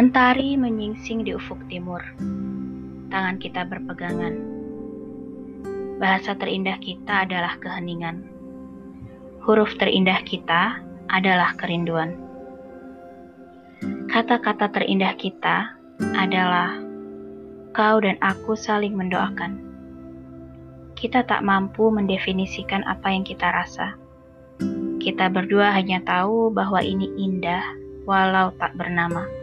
[0.00, 2.00] Mentari menyingsing di ufuk timur.
[3.12, 4.32] Tangan kita berpegangan.
[6.00, 8.24] Bahasa terindah kita adalah keheningan.
[9.44, 10.80] Huruf terindah kita
[11.12, 12.16] adalah kerinduan.
[14.08, 15.76] Kata-kata terindah kita
[16.16, 16.80] adalah
[17.76, 19.60] kau dan aku saling mendoakan.
[20.96, 24.00] Kita tak mampu mendefinisikan apa yang kita rasa.
[24.96, 27.60] Kita berdua hanya tahu bahwa ini indah,
[28.08, 29.39] walau tak bernama.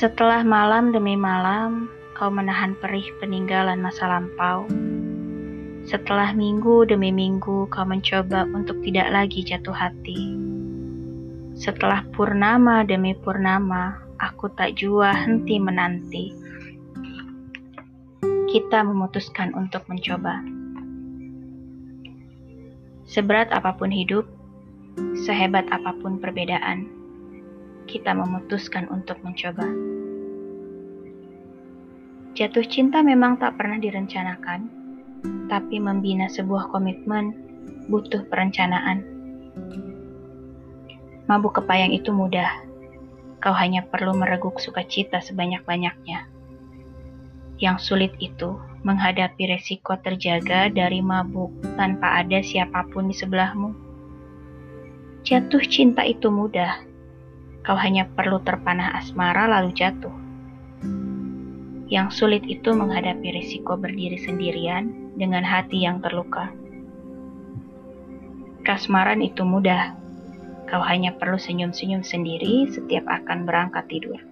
[0.00, 4.64] Setelah malam demi malam, kau menahan perih peninggalan masa lampau.
[5.84, 10.40] Setelah minggu demi minggu, kau mencoba untuk tidak lagi jatuh hati.
[11.52, 16.32] Setelah purnama demi purnama, aku tak jua henti menanti.
[18.48, 20.40] Kita memutuskan untuk mencoba.
[23.04, 24.24] Seberat apa pun hidup,
[25.28, 26.88] sehebat apa pun perbedaan,
[27.90, 29.66] kita memutuskan untuk mencoba.
[32.40, 34.64] Jatuh cinta memang tak pernah direncanakan,
[35.52, 37.36] tapi membina sebuah komitmen
[37.92, 39.04] butuh perencanaan.
[41.28, 42.48] Mabuk kepayang itu mudah.
[43.44, 46.32] Kau hanya perlu mereguk sukacita sebanyak-banyaknya.
[47.60, 48.56] Yang sulit itu
[48.88, 53.76] menghadapi resiko terjaga dari mabuk tanpa ada siapa pun di sebelahmu.
[55.28, 56.88] Jatuh cinta itu mudah,
[57.68, 60.29] Kau hanya perlu terpanah asmara lalu jatuh.
[61.90, 66.54] Yang sulit itu menghadapi risiko berdiri sendirian dengan hati yang terluka.
[68.62, 69.98] Kasmaran itu mudah.
[70.70, 74.22] Kau hanya perlu senyum-senyum sendiri setiap akan berangkat tidur.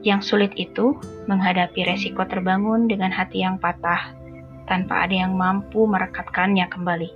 [0.00, 0.96] Yang sulit itu
[1.28, 4.16] menghadapi resiko terbangun dengan hati yang patah
[4.64, 7.10] tanpa ada yang mampu merekatkannya kembali.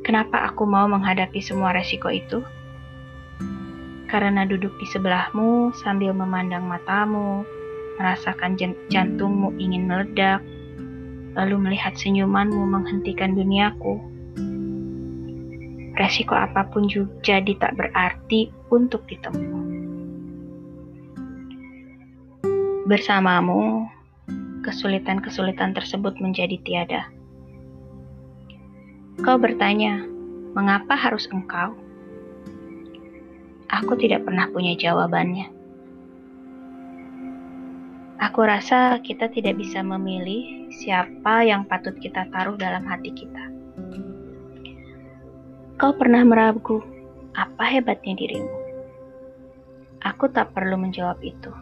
[0.00, 2.40] Kenapa aku mau menghadapi semua resiko itu?
[4.08, 7.44] Karena duduk di sebelahmu sambil memandang matamu,
[8.00, 8.56] merasakan
[8.88, 10.40] jantungmu ingin meledak,
[11.36, 14.00] lalu melihat senyumanmu menghentikan duniaku.
[15.98, 19.66] Resiko apa pun juga jadi tak berarti untuk ditempuh.
[22.88, 23.84] Bersamamu,
[24.64, 27.02] kesulitan-kesulitan tersebut menjadi tiada.
[29.20, 30.00] Kau bertanya,
[30.54, 31.87] "Mengapa harus engkau?"
[33.68, 35.52] Aku tidak pernah punya jawabannya.
[38.18, 43.44] Aku rasa kita tidak bisa memilih siapa yang patut kita taruh dalam hati kita.
[45.78, 46.82] Kau pernah meragu,
[47.36, 48.56] apa hebatnya dirimu?
[50.02, 51.52] Aku tak perlu menjawab itu.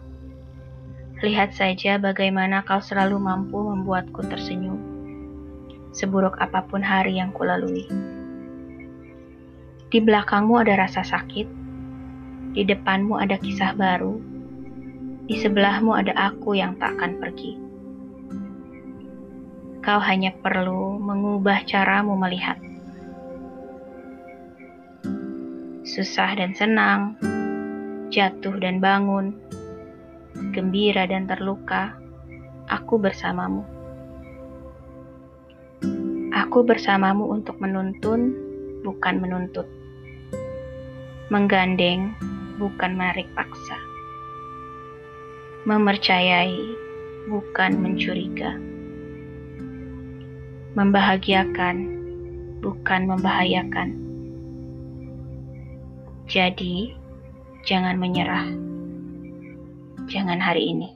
[1.20, 4.96] Lihat saja bagaimana kau selalu mampu membuatku tersenyum
[5.96, 7.88] seburuk apa pun hari yang kulalui.
[9.88, 11.48] Di belakangmu ada rasa sakit,
[12.56, 14.16] di depanmu ada kisah baru,
[15.28, 17.52] di sebelahmu ada aku yang tak akan pergi.
[19.84, 22.56] Kau hanya perlu mengubah caramu melihat.
[25.84, 27.20] Susah dan senang,
[28.08, 29.36] jatuh dan bangun,
[30.56, 31.92] gembira dan terluka,
[32.72, 33.68] aku bersamamu.
[36.32, 38.32] Aku bersamamu untuk menuntun,
[38.80, 39.68] bukan menuntut.
[41.28, 42.16] Menggandeng,
[42.56, 43.76] bukan menarik paksa.
[45.68, 46.60] Mempercayai,
[47.28, 48.56] bukan mencuriga.
[50.76, 51.76] Membahagiakan,
[52.60, 53.88] bukan membahayakan.
[56.26, 56.92] Jadi,
[57.62, 58.50] jangan menyerah.
[60.10, 60.90] Jangan hari ini.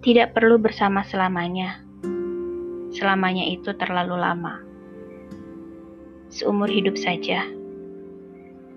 [0.00, 1.84] Tidak perlu bersama selamanya.
[2.90, 4.69] Selamanya itu terlalu lama.
[6.30, 7.42] Seumur hidup saja.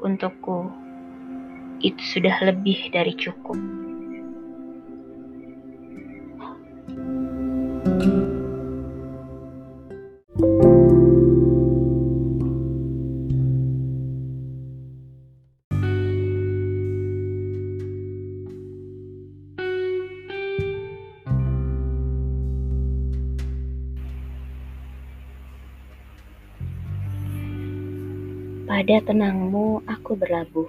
[0.02, 0.74] Untukku,
[1.86, 3.83] itu sudah lebih dari cukup.
[28.84, 30.68] Pada tenangmu aku berlabuh.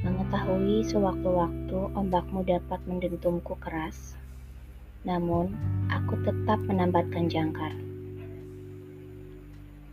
[0.00, 4.16] Mengetahui sewaktu-waktu ombakmu dapat mendentumku keras,
[5.04, 5.52] namun
[5.92, 7.76] aku tetap menambatkan jangkar.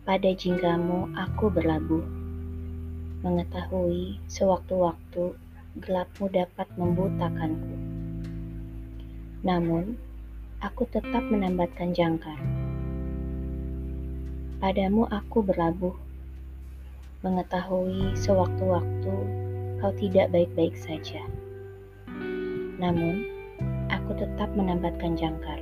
[0.08, 2.00] Pada jinggamu aku berlabuh.
[3.28, 5.36] Mengetahui sewaktu-waktu
[5.84, 7.76] gelapmu dapat membutakanku.
[9.44, 10.00] Namun,
[10.64, 12.40] aku tetap menambatkan jangkar
[14.58, 16.07] Padamu aku berlabuh,
[17.18, 19.16] mengetahui sewaktu-waktu
[19.82, 21.18] kau tidak baik-baik saja.
[22.78, 23.26] Namun,
[23.90, 25.58] aku tetap menambatkan jangkar.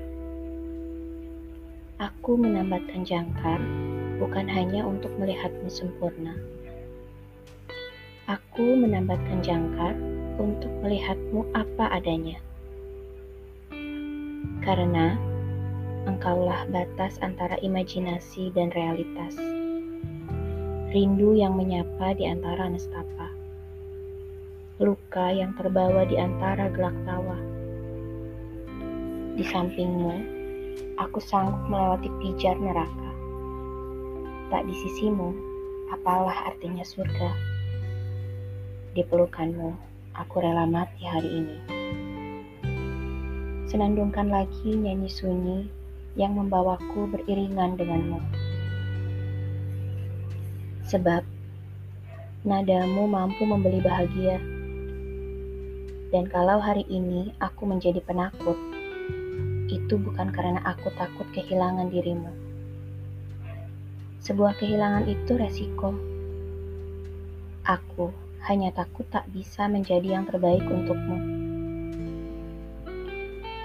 [1.97, 3.57] Aku menambatkan jangkar
[4.21, 6.37] bukan hanya untuk melihatmu sempurna.
[8.29, 9.97] Aku menambatkan jangkar
[10.37, 12.37] untuk melihatmu apa adanya.
[14.61, 15.17] Karena
[16.05, 19.41] engkaulah batas antara imajinasi dan realitas.
[20.97, 23.29] Rindu yang menyapa di antara nestapa.
[24.81, 27.37] Luka yang terbawa di antara gelak tawa.
[29.37, 30.17] Di sampingmu,
[30.97, 33.13] aku sanggup melewati pijar neraka.
[34.49, 35.37] Tak di sisimu,
[35.93, 37.29] apalah artinya surga.
[38.97, 39.77] Di pelukanmu,
[40.17, 41.59] aku rela mati hari ini.
[43.69, 45.69] Senandungkan lagi nyanyi sunyi
[46.17, 48.46] yang membawaku beriringan denganmu.
[50.87, 51.27] Sebab
[52.47, 54.39] nadamu mampu membeli bahagia.
[56.15, 58.55] Dan kalau hari ini aku menjadi penakut,
[59.67, 62.31] itu bukan karena aku takut kehilangan dirimu.
[64.23, 65.91] Sebuah kehilangan itu resiko.
[67.67, 68.15] Aku
[68.47, 71.19] hanya takut tak bisa menjadi yang terbaik untukmu.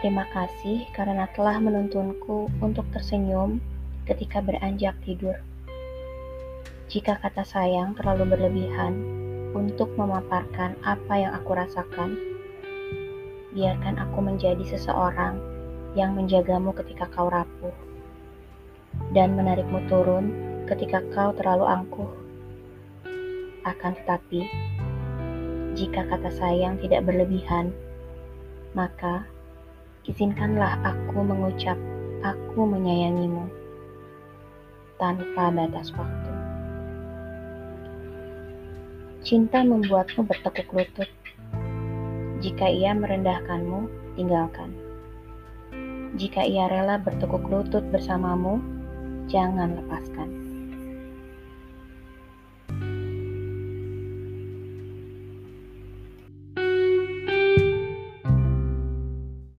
[0.01, 3.61] Terima kasih karena telah menuntunku untuk tersenyum
[4.09, 5.37] ketika beranjak tidur.
[6.91, 8.91] Jika kata sayang terlalu berlebihan
[9.55, 12.19] untuk memaparkan apa yang aku rasakan,
[13.55, 15.39] biarkan aku menjadi seseorang
[15.95, 17.71] yang menjagamu ketika kau rapuh
[19.15, 20.35] dan menarikmu turun
[20.67, 22.11] ketika kau terlalu angkuh.
[23.63, 24.43] Akan tetapi,
[25.79, 27.71] jika kata sayang tidak berlebihan,
[28.75, 29.23] maka
[30.03, 31.79] izinkanlah aku mengucap
[32.19, 33.47] aku menyayangimu
[34.99, 36.20] tanpa batas waktu.
[39.21, 41.05] Cinta membuatmu bertekuk lutut.
[42.41, 43.85] Jika ia merendahkanmu,
[44.17, 44.73] tinggalkan.
[46.17, 48.57] Jika ia rela bertekuk lutut bersamamu,
[49.29, 50.50] jangan lepaskan.